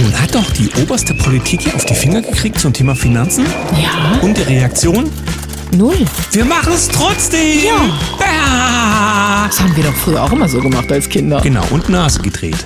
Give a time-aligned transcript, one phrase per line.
[0.00, 3.44] Nun hat doch die oberste Politik hier auf die Finger gekriegt zum Thema Finanzen.
[3.82, 5.10] Ja, Und die Reaktion?
[5.76, 5.98] null.
[6.30, 7.64] Wir machen es trotzdem!
[7.66, 7.98] Ja.
[8.20, 9.46] ja!
[9.48, 11.40] Das haben wir doch früher auch immer so gemacht als Kinder.
[11.40, 12.64] Genau, und Nase gedreht.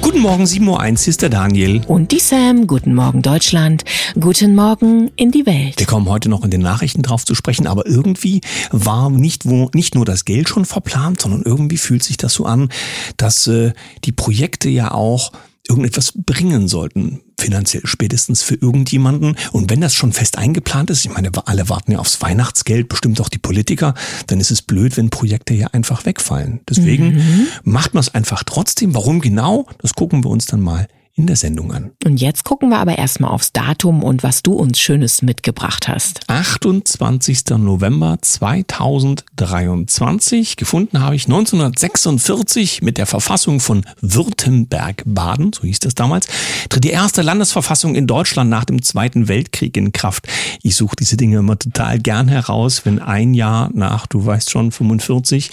[0.00, 1.82] Guten Morgen, 7.01 Uhr, hier ist der Daniel.
[1.88, 3.84] Und die Sam, guten Morgen Deutschland,
[4.18, 5.78] guten Morgen in die Welt.
[5.78, 9.70] Wir kommen heute noch in den Nachrichten drauf zu sprechen, aber irgendwie war nicht, wo,
[9.74, 12.68] nicht nur das Geld schon verplant, sondern irgendwie fühlt sich das so an,
[13.16, 13.72] dass äh,
[14.04, 15.32] die Projekte ja auch
[15.70, 19.36] irgendetwas bringen sollten, finanziell spätestens für irgendjemanden.
[19.52, 23.20] Und wenn das schon fest eingeplant ist, ich meine, alle warten ja aufs Weihnachtsgeld, bestimmt
[23.20, 23.94] auch die Politiker,
[24.26, 26.60] dann ist es blöd, wenn Projekte ja einfach wegfallen.
[26.68, 27.22] Deswegen
[27.62, 28.94] macht man es einfach trotzdem.
[28.94, 29.66] Warum genau?
[29.80, 31.90] Das gucken wir uns dann mal in der Sendung an.
[32.04, 36.20] Und jetzt gucken wir aber erstmal aufs Datum und was du uns Schönes mitgebracht hast.
[36.28, 37.42] 28.
[37.58, 40.56] November 2023.
[40.56, 46.28] Gefunden habe ich 1946 mit der Verfassung von Württemberg-Baden, so hieß das damals,
[46.68, 50.26] tritt die erste Landesverfassung in Deutschland nach dem Zweiten Weltkrieg in Kraft.
[50.62, 54.72] Ich suche diese Dinge immer total gern heraus, wenn ein Jahr nach, du weißt schon,
[54.72, 55.50] 45,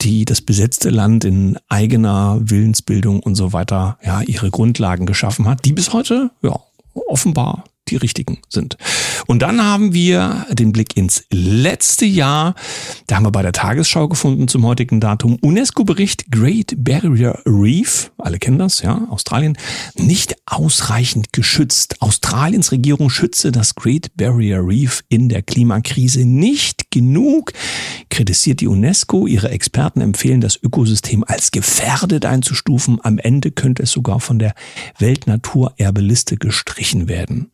[0.00, 5.64] die das besetzte Land in eigener Willensbildung und so weiter, ja, ihre Grundlagen geschaffen hat,
[5.64, 6.58] die bis heute, ja,
[6.94, 8.76] offenbar die richtigen sind.
[9.26, 12.54] Und dann haben wir den Blick ins letzte Jahr.
[13.06, 18.12] Da haben wir bei der Tagesschau gefunden zum heutigen Datum UNESCO-Bericht Great Barrier Reef.
[18.18, 19.56] Alle kennen das, ja, Australien.
[19.96, 22.00] Nicht ausreichend geschützt.
[22.00, 27.52] Australiens Regierung schütze das Great Barrier Reef in der Klimakrise nicht genug.
[28.10, 29.26] Kritisiert die UNESCO.
[29.26, 32.98] Ihre Experten empfehlen, das Ökosystem als gefährdet einzustufen.
[33.02, 34.54] Am Ende könnte es sogar von der
[34.98, 37.50] Weltnaturerbeliste gestrichen werden.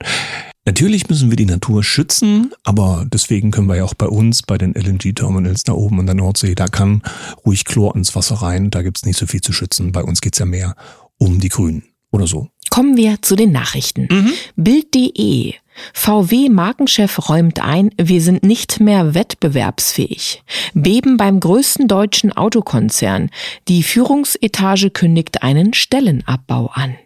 [0.64, 4.58] Natürlich müssen wir die Natur schützen, aber deswegen können wir ja auch bei uns, bei
[4.58, 7.02] den LNG-Terminals da oben in der Nordsee, da kann
[7.46, 9.92] ruhig Chlor ins Wasser rein, da gibt's nicht so viel zu schützen.
[9.92, 10.76] Bei uns geht's ja mehr
[11.16, 12.48] um die Grünen oder so.
[12.68, 14.08] Kommen wir zu den Nachrichten.
[14.56, 15.54] Bild.de.
[15.94, 20.42] VW-Markenchef räumt ein, wir sind nicht mehr wettbewerbsfähig.
[20.74, 23.30] Beben beim größten deutschen Autokonzern.
[23.68, 26.96] Die Führungsetage kündigt einen Stellenabbau an.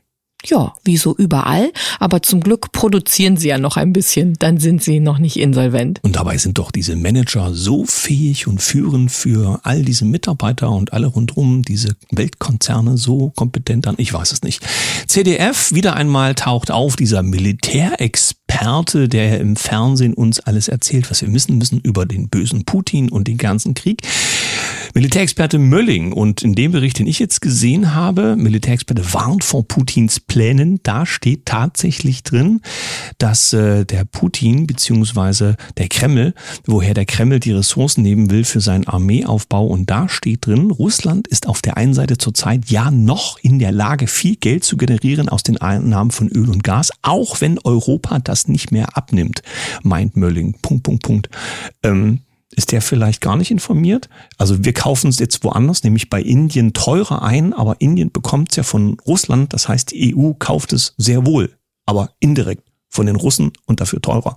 [0.45, 4.83] Ja, wie so überall, aber zum Glück produzieren sie ja noch ein bisschen, dann sind
[4.83, 6.01] sie noch nicht insolvent.
[6.03, 10.93] Und dabei sind doch diese Manager so fähig und führen für all diese Mitarbeiter und
[10.93, 13.95] alle rundherum diese Weltkonzerne so kompetent an.
[13.99, 14.67] Ich weiß es nicht.
[15.07, 21.33] CDF wieder einmal taucht auf, dieser Militärexperte, der im Fernsehen uns alles erzählt, was wir
[21.33, 24.03] wissen müssen über den bösen Putin und den ganzen Krieg.
[24.95, 30.21] Militärexperte Mölling und in dem Bericht, den ich jetzt gesehen habe, Militärexperte warnt vor Putins
[30.21, 32.61] Plänen, da steht tatsächlich drin,
[33.19, 36.35] dass äh, der Putin beziehungsweise der Kreml,
[36.67, 41.27] woher der Kreml die Ressourcen nehmen will für seinen Armeeaufbau und da steht drin, Russland
[41.29, 45.29] ist auf der einen Seite zurzeit ja noch in der Lage, viel Geld zu generieren
[45.29, 49.43] aus den Einnahmen von Öl und Gas, auch wenn Europa das nicht mehr abnimmt,
[49.83, 50.55] meint Mölling.
[50.61, 51.31] Punkt, Punkt, Punkt.
[51.83, 52.21] Ähm,
[52.55, 54.09] ist der vielleicht gar nicht informiert?
[54.39, 58.57] Also wir kaufen es jetzt woanders, nämlich bei Indien teurer ein, aber Indien bekommt es
[58.57, 63.17] ja von Russland, das heißt die EU kauft es sehr wohl, aber indirekt von den
[63.17, 64.37] Russen und dafür teurer.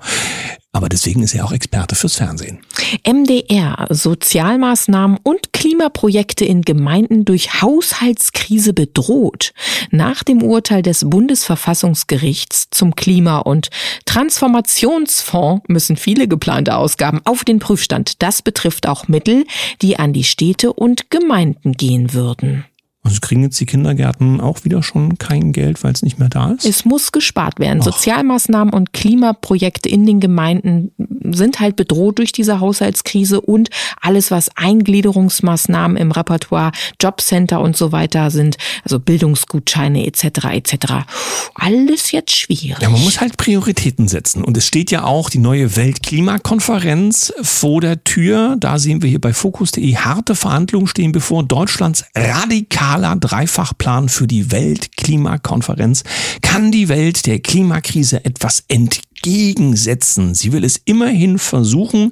[0.72, 2.60] Aber deswegen ist er auch Experte fürs Fernsehen.
[3.06, 9.54] MDR, Sozialmaßnahmen und Klimaprojekte in Gemeinden durch Haushaltskrise bedroht.
[9.92, 13.70] Nach dem Urteil des Bundesverfassungsgerichts zum Klima- und
[14.06, 18.22] Transformationsfonds müssen viele geplante Ausgaben auf den Prüfstand.
[18.22, 19.46] Das betrifft auch Mittel,
[19.82, 22.66] die an die Städte und Gemeinden gehen würden.
[23.06, 26.52] Also kriegen jetzt die Kindergärten auch wieder schon kein Geld, weil es nicht mehr da
[26.52, 26.66] ist?
[26.66, 27.84] Es muss gespart werden.
[27.84, 30.92] Sozialmaßnahmen und Klimaprojekte in den Gemeinden
[31.32, 33.70] sind halt bedroht durch diese Haushaltskrise und
[34.02, 40.46] alles, was Eingliederungsmaßnahmen im Repertoire, Jobcenter und so weiter sind, also Bildungsgutscheine etc.
[40.54, 40.76] etc.
[41.54, 42.82] Alles jetzt schwierig.
[42.82, 44.44] Ja, man muss halt Prioritäten setzen.
[44.44, 48.56] Und es steht ja auch die neue Weltklimakonferenz vor der Tür.
[48.60, 52.04] Da sehen wir hier bei Fokus.de harte Verhandlungen stehen bevor Deutschlands
[52.96, 56.04] radikaler Dreifachplan für die Weltklimakonferenz
[56.42, 60.34] kann die Welt der Klimakrise etwas entgegensetzen.
[60.34, 62.12] Sie will es immerhin versuchen.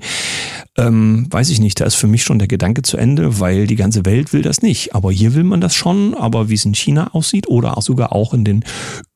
[0.78, 3.78] Ähm, weiß ich nicht, da ist für mich schon der Gedanke zu Ende, weil die
[3.78, 4.94] ganze Welt will das nicht.
[4.94, 6.16] Aber hier will man das schon.
[6.16, 8.66] Aber wie es in China aussieht oder auch sogar auch in den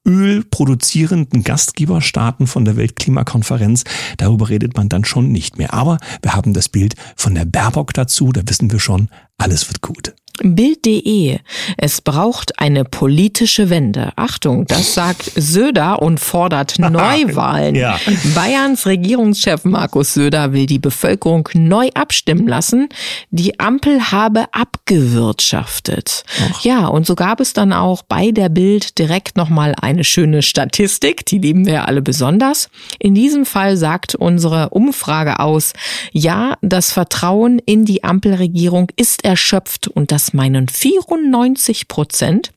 [0.07, 3.83] ölproduzierenden Gastgeberstaaten von der Weltklimakonferenz,
[4.15, 5.73] darüber redet man dann schon nicht mehr.
[5.73, 9.81] Aber wir haben das Bild von der Baerbock dazu, da wissen wir schon, alles wird
[9.81, 10.13] gut.
[10.43, 11.39] Bild.de.
[11.77, 14.11] Es braucht eine politische Wende.
[14.15, 17.75] Achtung, das sagt Söder und fordert Neuwahlen.
[17.75, 17.99] ja.
[18.35, 22.89] Bayerns Regierungschef Markus Söder will die Bevölkerung neu abstimmen lassen.
[23.31, 26.23] Die Ampel habe abgewirtschaftet.
[26.51, 26.63] Ach.
[26.63, 31.25] Ja, und so gab es dann auch bei der Bild direkt nochmal eine schöne Statistik.
[31.25, 32.69] Die lieben wir alle besonders.
[32.99, 35.73] In diesem Fall sagt unsere Umfrage aus,
[36.11, 42.51] ja, das Vertrauen in die Ampelregierung ist erschöpft und das meinen 94 Prozent.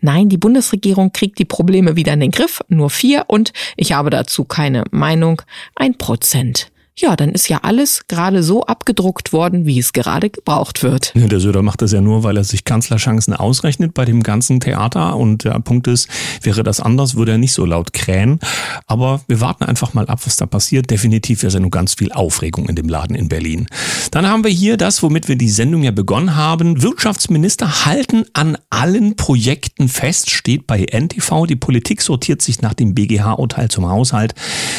[0.00, 3.24] Nein, die Bundesregierung kriegt die Probleme wieder in den Griff, nur vier.
[3.28, 5.42] Und ich habe dazu keine Meinung,
[5.74, 10.82] ein Prozent ja, dann ist ja alles gerade so abgedruckt worden, wie es gerade gebraucht
[10.82, 11.12] wird.
[11.14, 15.16] Der Söder macht das ja nur, weil er sich Kanzlerchancen ausrechnet bei dem ganzen Theater.
[15.16, 16.08] Und der Punkt ist,
[16.42, 18.38] wäre das anders, würde er nicht so laut krähen.
[18.86, 20.90] Aber wir warten einfach mal ab, was da passiert.
[20.90, 23.66] Definitiv ist ja nur ganz viel Aufregung in dem Laden in Berlin.
[24.10, 26.82] Dann haben wir hier das, womit wir die Sendung ja begonnen haben.
[26.82, 31.46] Wirtschaftsminister halten an allen Projekten fest, steht bei NTV.
[31.46, 34.34] Die Politik sortiert sich nach dem BGH-Urteil zum Haushalt.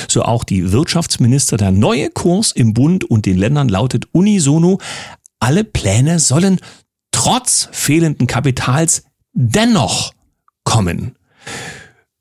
[0.07, 1.71] So auch die Wirtschaftsminister der
[2.01, 4.79] neue Kurs im Bund und den Ländern lautet unisono,
[5.39, 6.59] alle Pläne sollen
[7.11, 9.03] trotz fehlenden Kapitals
[9.33, 10.13] dennoch
[10.63, 11.15] kommen.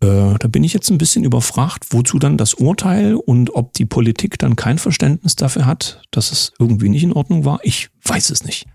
[0.02, 3.86] Äh, da bin ich jetzt ein bisschen überfragt, wozu dann das Urteil und ob die
[3.86, 7.60] Politik dann kein Verständnis dafür hat, dass es irgendwie nicht in Ordnung war.
[7.62, 8.66] Ich weiß es nicht.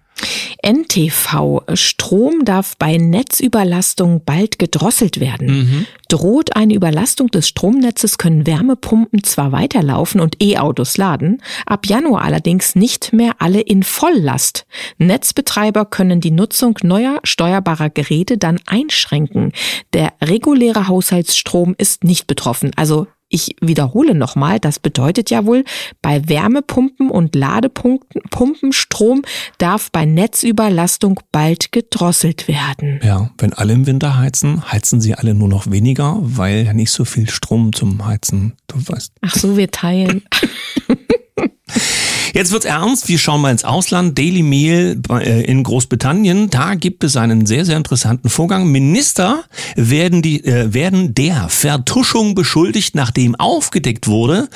[0.62, 1.62] NTV.
[1.74, 5.48] Strom darf bei Netzüberlastung bald gedrosselt werden.
[5.48, 5.88] Mhm.
[6.08, 12.76] Droht eine Überlastung des Stromnetzes, können Wärmepumpen zwar weiterlaufen und E-Autos laden, ab Januar allerdings
[12.76, 14.66] nicht mehr alle in Volllast.
[14.98, 19.52] Netzbetreiber können die Nutzung neuer steuerbarer Geräte dann einschränken.
[19.94, 25.64] Der reguläre Haushaltsstrom ist nicht betroffen, also ich wiederhole nochmal, das bedeutet ja wohl,
[26.02, 29.24] bei Wärmepumpen und Ladepunkten Strom
[29.58, 33.00] darf bei Netzüberlastung bald gedrosselt werden.
[33.04, 36.92] Ja, wenn alle im Winter heizen, heizen sie alle nur noch weniger, weil ja nicht
[36.92, 39.14] so viel Strom zum Heizen, du weißt.
[39.22, 40.24] Ach so, wir teilen.
[42.36, 43.08] Jetzt wird's ernst.
[43.08, 44.20] Wir schauen mal ins Ausland.
[44.20, 46.50] Daily Mail äh, in Großbritannien.
[46.50, 48.68] Da gibt es einen sehr, sehr interessanten Vorgang.
[48.68, 49.46] Minister
[49.78, 54.50] werden die, äh, werden der Vertuschung beschuldigt, nachdem aufgedeckt wurde,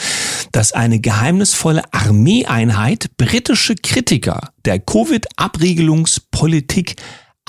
[0.52, 6.98] dass eine geheimnisvolle Armeeeinheit britische Kritiker der Covid-Abriegelungspolitik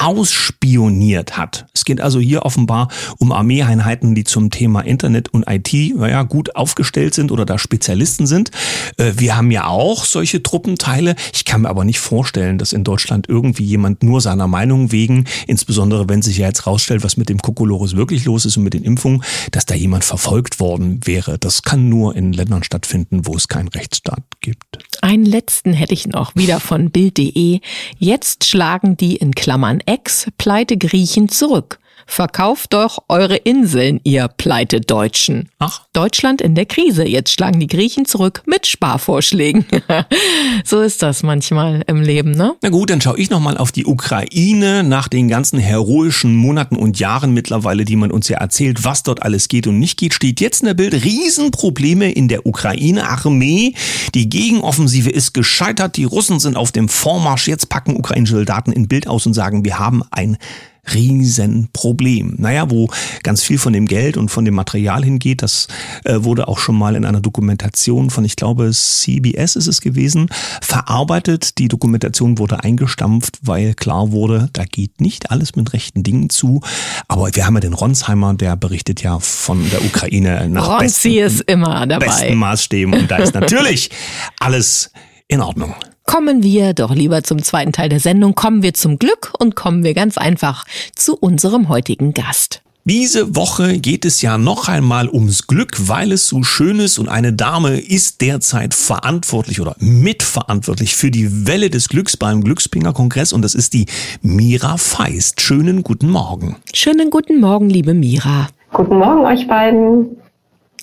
[0.01, 1.67] ausspioniert hat.
[1.75, 2.89] Es geht also hier offenbar
[3.19, 8.27] um Armeeeinheiten, die zum Thema Internet und IT naja, gut aufgestellt sind oder da Spezialisten
[8.27, 8.51] sind.
[8.97, 11.15] Äh, wir haben ja auch solche Truppenteile.
[11.35, 15.27] Ich kann mir aber nicht vorstellen, dass in Deutschland irgendwie jemand nur seiner Meinung wegen,
[15.47, 18.75] insbesondere wenn sich ja jetzt rausstellt, was mit dem Kokolores wirklich los ist und mit
[18.75, 21.39] den Impfungen, dass da jemand verfolgt worden wäre.
[21.39, 24.79] Das kann nur in Ländern stattfinden, wo es keinen Rechtsstaat gibt.
[25.01, 27.61] Einen letzten hätte ich noch, wieder von Bild.de.
[27.99, 31.79] Jetzt schlagen die in Klammern Ex-Pleite Griechen zurück.
[32.11, 35.49] Verkauft doch eure Inseln, ihr Pleite-Deutschen.
[35.61, 35.83] Ach.
[35.93, 37.07] Deutschland in der Krise.
[37.07, 39.65] Jetzt schlagen die Griechen zurück mit Sparvorschlägen.
[40.65, 42.57] so ist das manchmal im Leben, ne?
[42.63, 46.99] Na gut, dann schaue ich nochmal auf die Ukraine nach den ganzen heroischen Monaten und
[46.99, 50.41] Jahren mittlerweile, die man uns ja erzählt, was dort alles geht und nicht geht, steht
[50.41, 53.75] jetzt in der Bild Riesenprobleme in der Ukraine-Armee.
[54.17, 55.97] Die Gegenoffensive ist gescheitert.
[55.97, 57.47] Die Russen sind auf dem Vormarsch.
[57.47, 60.39] Jetzt packen ukrainische Soldaten in Bild aus und sagen, wir haben ein
[60.95, 62.35] Riesenproblem.
[62.39, 62.89] Naja, wo
[63.23, 65.69] ganz viel von dem Geld und von dem Material hingeht, das
[66.05, 70.29] äh, wurde auch schon mal in einer Dokumentation von, ich glaube, CBS ist es gewesen,
[70.61, 71.59] verarbeitet.
[71.59, 76.61] Die Dokumentation wurde eingestampft, weil klar wurde, da geht nicht alles mit rechten Dingen zu.
[77.09, 81.41] Aber wir haben ja den Ronsheimer, der berichtet ja von der Ukraine nach besten, ist
[81.43, 82.07] immer dabei.
[82.07, 82.95] besten Maßstäben.
[82.95, 83.91] Und da ist natürlich
[84.39, 84.91] alles
[85.29, 85.75] in Ordnung.
[86.11, 88.35] Kommen wir doch lieber zum zweiten Teil der Sendung.
[88.35, 90.65] Kommen wir zum Glück und kommen wir ganz einfach
[90.97, 92.63] zu unserem heutigen Gast.
[92.85, 97.09] Diese Woche geht es ja noch einmal ums Glück, weil es so schön ist und
[97.09, 103.33] eine Dame ist derzeit verantwortlich oder mitverantwortlich für die Welle des Glücks beim Glückspinger Kongress
[103.33, 103.87] und das ist die
[104.21, 105.41] Mira Feist.
[105.41, 106.57] Schönen guten Morgen.
[106.75, 108.49] Schönen guten Morgen, liebe Mira.
[108.73, 110.17] Guten Morgen euch beiden.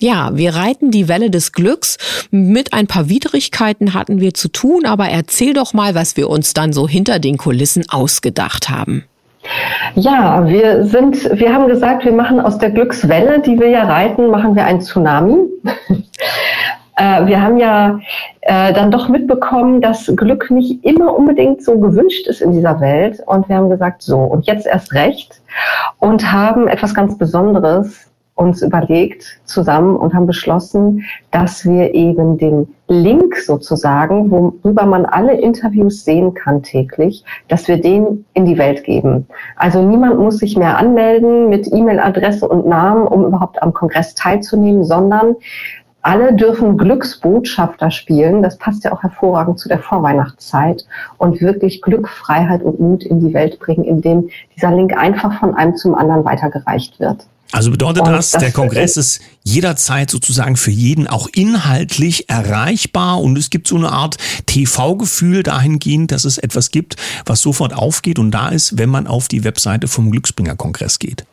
[0.00, 1.98] Ja, wir reiten die Welle des Glücks.
[2.30, 6.54] Mit ein paar Widrigkeiten hatten wir zu tun, aber erzähl doch mal, was wir uns
[6.54, 9.04] dann so hinter den Kulissen ausgedacht haben.
[9.94, 14.30] Ja, wir sind, wir haben gesagt, wir machen aus der Glückswelle, die wir ja reiten,
[14.30, 15.46] machen wir ein Tsunami.
[17.00, 18.00] Äh, wir haben ja
[18.40, 23.22] äh, dann doch mitbekommen, dass Glück nicht immer unbedingt so gewünscht ist in dieser Welt.
[23.24, 25.40] Und wir haben gesagt, so, und jetzt erst recht.
[26.00, 32.72] Und haben etwas ganz Besonderes uns überlegt zusammen und haben beschlossen, dass wir eben den
[32.86, 38.84] Link sozusagen, worüber man alle Interviews sehen kann täglich, dass wir den in die Welt
[38.84, 39.26] geben.
[39.56, 44.84] Also niemand muss sich mehr anmelden mit E-Mail-Adresse und Namen, um überhaupt am Kongress teilzunehmen,
[44.84, 45.34] sondern
[46.02, 48.40] alle dürfen Glücksbotschafter spielen.
[48.40, 50.86] Das passt ja auch hervorragend zu der Vorweihnachtszeit
[51.18, 55.54] und wirklich Glück, Freiheit und Mut in die Welt bringen, indem dieser Link einfach von
[55.54, 57.26] einem zum anderen weitergereicht wird.
[57.50, 63.38] Also bedeutet das, das, der Kongress ist jederzeit sozusagen für jeden auch inhaltlich erreichbar und
[63.38, 68.32] es gibt so eine Art TV-Gefühl dahingehend, dass es etwas gibt, was sofort aufgeht und
[68.32, 71.24] da ist, wenn man auf die Webseite vom Glücksbringer-Kongress geht.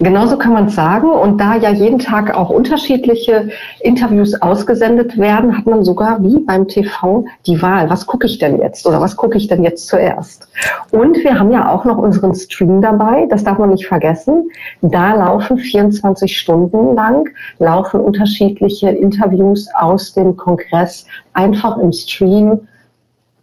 [0.00, 1.08] Genauso kann man sagen.
[1.08, 6.66] Und da ja jeden Tag auch unterschiedliche Interviews ausgesendet werden, hat man sogar wie beim
[6.66, 7.88] TV die Wahl.
[7.88, 10.48] Was gucke ich denn jetzt oder was gucke ich denn jetzt zuerst?
[10.90, 13.26] Und wir haben ja auch noch unseren Stream dabei.
[13.26, 14.50] Das darf man nicht vergessen.
[14.82, 17.28] Da laufen 24 Stunden lang,
[17.60, 22.60] laufen unterschiedliche Interviews aus dem Kongress einfach im Stream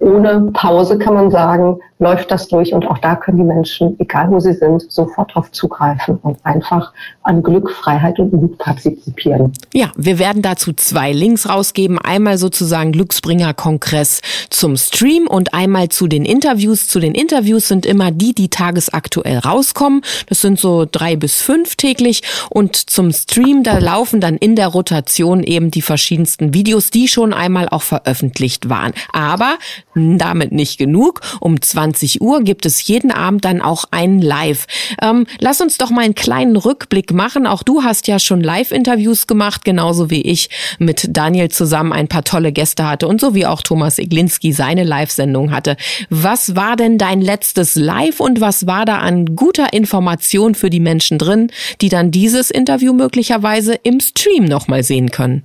[0.02, 4.32] ohne Pause, kann man sagen, läuft das durch und auch da können die Menschen, egal
[4.32, 6.92] wo sie sind, sofort darauf zugreifen und einfach
[7.22, 9.54] an Glück, Freiheit und Mut partizipieren.
[9.72, 12.00] Ja, wir werden dazu zwei Links rausgeben.
[12.00, 16.88] Einmal sozusagen Glücksbringer Kongress zum Stream und einmal zu den Interviews.
[16.88, 20.02] Zu den Interviews sind immer die, die tagesaktuell rauskommen.
[20.26, 24.70] Das sind so drei bis fünf täglich und zum Stream, da laufen dann in der
[24.70, 28.94] Rotation eben die verschiedensten Videos, die schon einmal auch veröffentlicht waren.
[29.14, 29.60] Aber
[29.94, 31.22] damit nicht genug.
[31.40, 31.91] Um 20
[32.22, 34.68] Uhr gibt es jeden Abend dann auch ein Live.
[35.02, 37.48] Ähm, lass uns doch mal einen kleinen Rückblick machen.
[37.48, 42.24] Auch du hast ja schon Live-Interviews gemacht, genauso wie ich mit Daniel zusammen ein paar
[42.24, 45.78] tolle Gäste hatte und so wie auch Thomas Iglinski seine Live-Sendung hatte.
[46.10, 50.80] Was war denn dein letztes Live und was war da an guter Information für die
[50.80, 55.44] Menschen drin, die dann dieses Interview möglicherweise im Stream nochmal sehen können?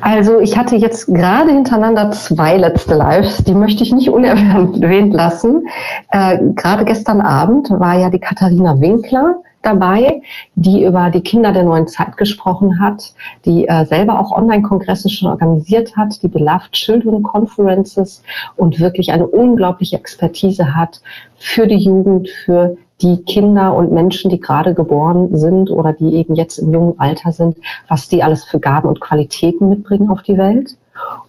[0.00, 5.66] Also ich hatte jetzt gerade hintereinander zwei letzte Lives, die möchte ich nicht unerwähnt lassen.
[6.10, 10.22] Äh, gerade gestern Abend war ja die Katharina Winkler dabei,
[10.54, 13.14] die über die Kinder der neuen Zeit gesprochen hat,
[13.44, 18.22] die äh, selber auch Online-Kongresse schon organisiert hat, die Beloved Children Conferences
[18.54, 21.00] und wirklich eine unglaubliche Expertise hat
[21.36, 26.34] für die Jugend, für die Kinder und Menschen, die gerade geboren sind oder die eben
[26.34, 30.38] jetzt im jungen Alter sind, was die alles für Gaben und Qualitäten mitbringen auf die
[30.38, 30.76] Welt.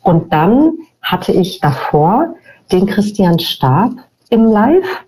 [0.04, 2.36] Und dann hatte ich davor
[2.72, 3.92] den Christian Stab
[4.30, 5.06] im Live.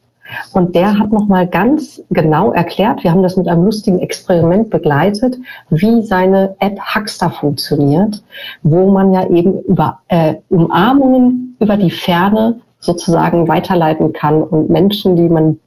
[0.54, 5.38] Und der hat nochmal ganz genau erklärt, wir haben das mit einem lustigen Experiment begleitet,
[5.72, 8.22] wie seine App Huckster funktioniert,
[8.62, 15.16] wo man ja eben über äh, Umarmungen über die Ferne sozusagen weiterleiten kann und Menschen,
[15.16, 15.60] die man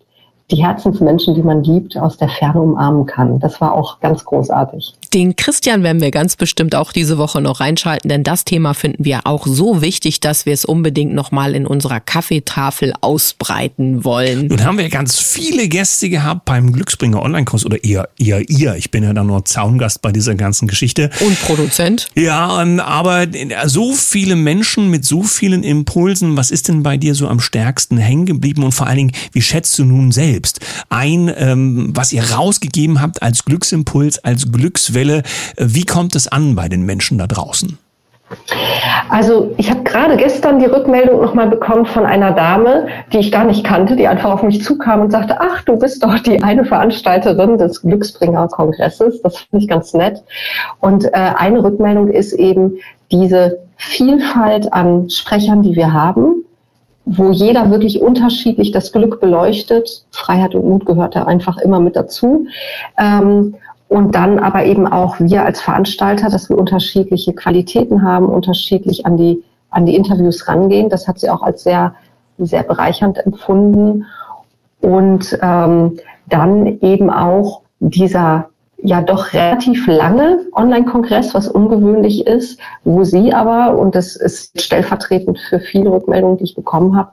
[0.53, 3.41] die Herzensmenschen, die man liebt, aus der Ferne umarmen kann.
[3.41, 4.95] Das war auch ganz großartig.
[5.15, 9.05] Den Christian werden wir ganz bestimmt auch diese Woche noch reinschalten, denn das Thema finden
[9.05, 14.47] wir auch so wichtig, dass wir es unbedingt nochmal in unserer Kaffeetafel ausbreiten wollen.
[14.47, 18.77] Nun haben wir ganz viele Gäste gehabt beim Glücksbringer Online-Kurs oder eher, eher ihr.
[18.77, 21.11] Ich bin ja da nur Zaungast bei dieser ganzen Geschichte.
[21.21, 22.09] Und Produzent.
[22.15, 23.27] Ja, aber
[23.67, 27.97] so viele Menschen mit so vielen Impulsen, was ist denn bei dir so am stärksten
[27.97, 32.13] hängen geblieben und vor allen Dingen, wie schätzt du nun selbst selbst ein, ähm, was
[32.13, 35.19] ihr rausgegeben habt als Glücksimpuls, als Glückswelle.
[35.57, 37.79] Äh, wie kommt es an bei den Menschen da draußen?
[39.11, 43.45] Also ich habe gerade gestern die Rückmeldung nochmal bekommen von einer Dame, die ich gar
[43.45, 46.65] nicht kannte, die einfach auf mich zukam und sagte, ach, du bist doch die eine
[46.65, 49.21] Veranstalterin des Glücksbringer-Kongresses.
[49.23, 50.25] Das finde ich ganz nett.
[50.81, 52.79] Und äh, eine Rückmeldung ist eben
[53.13, 56.42] diese Vielfalt an Sprechern, die wir haben
[57.05, 60.05] wo jeder wirklich unterschiedlich das Glück beleuchtet.
[60.11, 62.47] Freiheit und Mut gehört da einfach immer mit dazu.
[62.99, 63.55] Ähm,
[63.89, 69.17] und dann aber eben auch wir als Veranstalter, dass wir unterschiedliche Qualitäten haben, unterschiedlich an
[69.17, 70.89] die, an die Interviews rangehen.
[70.89, 71.95] Das hat sie auch als sehr,
[72.39, 74.07] sehr bereichernd empfunden.
[74.81, 78.49] Und ähm, dann eben auch dieser
[78.83, 85.39] ja doch relativ lange Online-Kongress, was ungewöhnlich ist, wo sie aber, und das ist stellvertretend
[85.39, 87.11] für viele Rückmeldungen, die ich bekommen habe,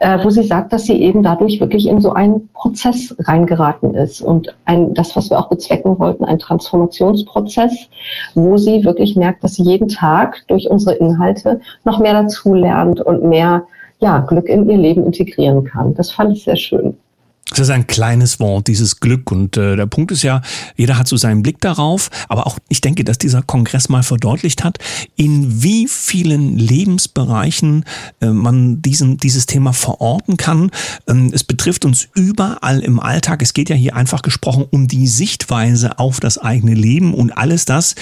[0.00, 4.20] äh, wo sie sagt, dass sie eben dadurch wirklich in so einen Prozess reingeraten ist
[4.20, 7.88] und ein, das, was wir auch bezwecken wollten, ein Transformationsprozess,
[8.34, 13.00] wo sie wirklich merkt, dass sie jeden Tag durch unsere Inhalte noch mehr dazu lernt
[13.00, 13.64] und mehr
[14.00, 15.94] ja, Glück in ihr Leben integrieren kann.
[15.94, 16.96] Das fand ich sehr schön.
[17.50, 19.30] Das ist ein kleines Wort, dieses Glück.
[19.30, 20.42] Und äh, der Punkt ist ja,
[20.76, 22.10] jeder hat so seinen Blick darauf.
[22.28, 24.78] Aber auch, ich denke, dass dieser Kongress mal verdeutlicht hat,
[25.16, 27.84] in wie vielen Lebensbereichen
[28.20, 30.70] äh, man diesen, dieses Thema verorten kann.
[31.08, 33.40] Ähm, es betrifft uns überall im Alltag.
[33.40, 37.64] Es geht ja hier einfach gesprochen um die Sichtweise auf das eigene Leben und alles
[37.64, 37.94] das,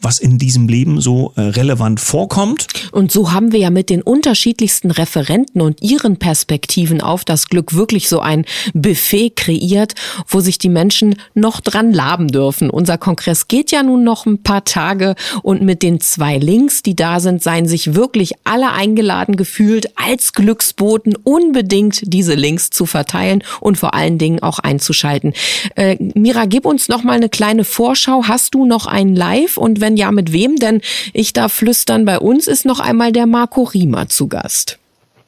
[0.00, 2.68] was in diesem Leben so äh, relevant vorkommt.
[2.92, 7.74] Und so haben wir ja mit den unterschiedlichsten Referenten und ihren Perspektiven auf das Glück
[7.74, 8.44] wirklich so ein
[8.92, 9.94] Buffet kreiert,
[10.28, 12.68] wo sich die Menschen noch dran laben dürfen.
[12.68, 16.94] Unser Kongress geht ja nun noch ein paar Tage und mit den zwei Links, die
[16.94, 23.42] da sind, seien sich wirklich alle eingeladen gefühlt, als Glücksboten unbedingt diese Links zu verteilen
[23.60, 25.32] und vor allen Dingen auch einzuschalten.
[25.74, 28.24] Äh, Mira, gib uns noch mal eine kleine Vorschau.
[28.28, 30.56] Hast du noch ein Live und wenn ja, mit wem?
[30.56, 30.82] Denn
[31.14, 34.81] ich darf flüstern, bei uns ist noch einmal der Marco Riemer zu Gast.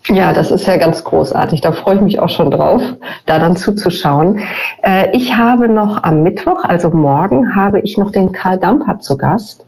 [0.09, 1.63] Ja, das ist ja ganz großartig.
[1.63, 2.83] Da freue ich mich auch schon drauf,
[3.25, 4.41] da dann zuzuschauen.
[4.83, 9.17] Äh, ich habe noch am Mittwoch, also morgen, habe ich noch den Karl Dampert zu
[9.17, 9.65] Gast.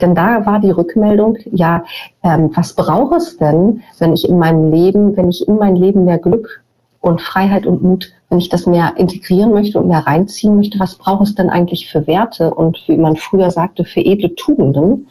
[0.00, 1.82] Denn da war die Rückmeldung, ja,
[2.22, 6.04] ähm, was braucht es denn, wenn ich in meinem Leben, wenn ich in mein Leben
[6.04, 6.62] mehr Glück
[7.00, 10.96] und Freiheit und Mut, wenn ich das mehr integrieren möchte und mehr reinziehen möchte, was
[10.96, 15.08] braucht es denn eigentlich für Werte und wie man früher sagte, für edle Tugenden?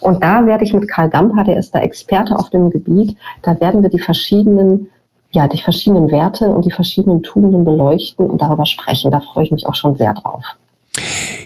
[0.00, 3.58] Und da werde ich mit Karl Damper, der ist da Experte auf dem Gebiet, da
[3.60, 4.88] werden wir die verschiedenen
[5.30, 9.10] ja, die verschiedenen Werte und die verschiedenen Tugenden beleuchten und darüber sprechen.
[9.10, 10.42] Da freue ich mich auch schon sehr drauf.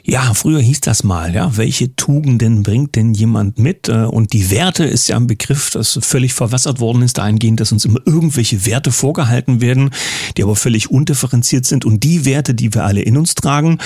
[0.04, 3.88] Ja, früher hieß das mal, ja, welche Tugenden bringt denn jemand mit?
[3.88, 7.70] Äh, und die Werte ist ja ein Begriff, das völlig verwässert worden ist, dahingehend, dass
[7.70, 9.90] uns immer irgendwelche Werte vorgehalten werden,
[10.36, 11.84] die aber völlig undifferenziert sind.
[11.84, 13.78] Und die Werte, die wir alle in uns tragen,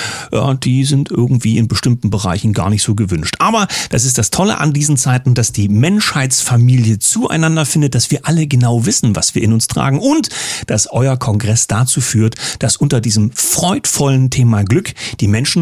[0.64, 3.36] die sind irgendwie in bestimmten Bereichen gar nicht so gewünscht.
[3.38, 8.20] Aber das ist das Tolle an diesen Zeiten, dass die Menschheitsfamilie zueinander findet, dass wir
[8.24, 10.28] alle genau wissen, was wir in uns tragen und
[10.66, 15.55] dass euer Kongress dazu führt, dass unter diesem freudvollen Thema Glück die Menschen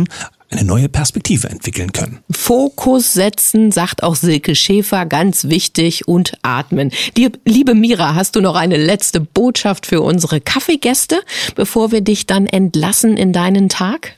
[0.50, 2.20] eine neue Perspektive entwickeln können.
[2.30, 6.90] Fokus setzen, sagt auch Silke Schäfer, ganz wichtig und atmen.
[7.16, 11.20] Die, liebe Mira, hast du noch eine letzte Botschaft für unsere Kaffeegäste,
[11.54, 14.12] bevor wir dich dann entlassen in deinen Tag?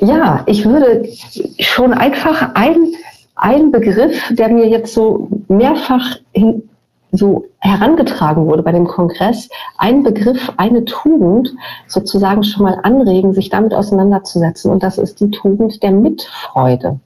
[0.00, 1.08] Ja, ich würde
[1.60, 2.92] schon einfach ein,
[3.34, 6.68] ein Begriff, der mir jetzt so mehrfach hin,
[7.12, 9.48] so herangetragen wurde bei dem Kongress,
[9.78, 11.54] ein Begriff, eine Tugend
[11.86, 14.70] sozusagen schon mal anregen, sich damit auseinanderzusetzen.
[14.70, 17.00] Und das ist die Tugend der Mitfreude.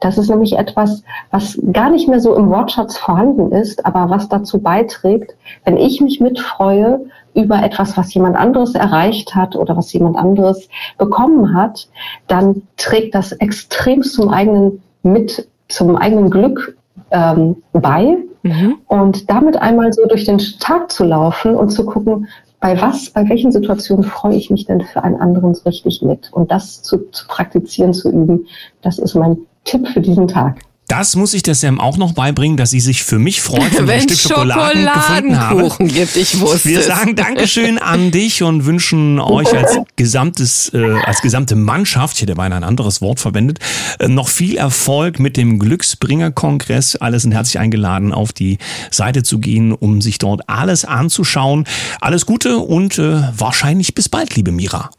[0.00, 4.28] Das ist nämlich etwas, was gar nicht mehr so im Wortschatz vorhanden ist, aber was
[4.28, 5.34] dazu beiträgt,
[5.64, 10.68] wenn ich mich mitfreue über etwas, was jemand anderes erreicht hat oder was jemand anderes
[10.98, 11.88] bekommen hat,
[12.26, 16.76] dann trägt das extrem zum eigenen mit zum eigenen Glück
[17.10, 18.18] ähm, bei.
[18.46, 18.78] Mhm.
[18.86, 22.28] Und damit einmal so durch den Tag zu laufen und zu gucken,
[22.60, 26.32] bei was, bei welchen Situationen freue ich mich denn für einen anderen so richtig mit?
[26.32, 28.46] Und das zu, zu praktizieren, zu üben,
[28.82, 30.60] das ist mein Tipp für diesen Tag.
[30.88, 33.86] Das muss ich der Sam auch noch beibringen, dass sie sich für mich freut, wenn,
[33.88, 38.66] wenn ich ein Stück Schokoladen gefunden gibt, ich wusste Wir sagen Dankeschön an dich und
[38.66, 43.58] wünschen euch als gesamtes, äh, als gesamte Mannschaft, ich hätte beinahe ein anderes Wort verwendet,
[43.98, 46.96] äh, noch viel Erfolg mit dem Glücksbringer-Kongress.
[46.96, 48.58] Alle sind herzlich eingeladen, auf die
[48.92, 51.64] Seite zu gehen, um sich dort alles anzuschauen.
[52.00, 54.90] Alles Gute und äh, wahrscheinlich bis bald, liebe Mira.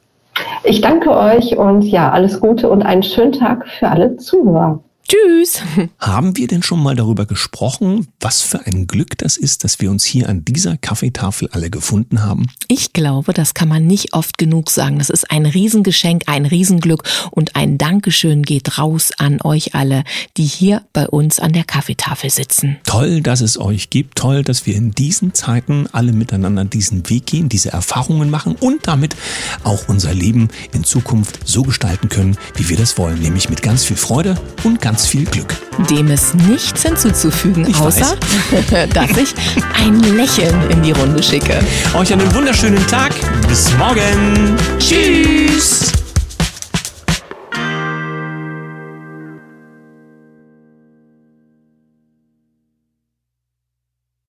[0.66, 4.82] Ich danke euch und ja, alles Gute und einen schönen Tag für alle Zuhörer.
[5.10, 5.62] Tschüss.
[6.00, 9.90] Haben wir denn schon mal darüber gesprochen, was für ein Glück das ist, dass wir
[9.90, 12.48] uns hier an dieser Kaffeetafel alle gefunden haben?
[12.68, 14.98] Ich glaube, das kann man nicht oft genug sagen.
[14.98, 20.04] Das ist ein Riesengeschenk, ein Riesenglück und ein Dankeschön geht raus an euch alle,
[20.36, 22.76] die hier bei uns an der Kaffeetafel sitzen.
[22.84, 24.18] Toll, dass es euch gibt.
[24.18, 28.88] Toll, dass wir in diesen Zeiten alle miteinander diesen Weg gehen, diese Erfahrungen machen und
[28.88, 29.16] damit
[29.64, 33.86] auch unser Leben in Zukunft so gestalten können, wie wir das wollen, nämlich mit ganz
[33.86, 35.56] viel Freude und ganz ganz viel Glück.
[35.92, 38.16] Dem ist nichts hinzuzufügen, ich außer
[38.94, 39.36] dass ich
[39.80, 41.60] ein Lächeln in die Runde schicke.
[41.94, 43.12] Euch einen wunderschönen Tag.
[43.48, 44.56] Bis morgen.
[44.80, 45.92] Tschüss.